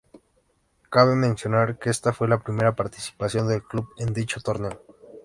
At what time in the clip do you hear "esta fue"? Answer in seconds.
1.91-2.27